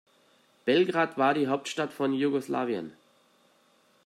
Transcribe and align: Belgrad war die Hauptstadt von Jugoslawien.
Belgrad 0.65 1.19
war 1.19 1.35
die 1.35 1.47
Hauptstadt 1.47 1.93
von 1.93 2.11
Jugoslawien. 2.11 2.91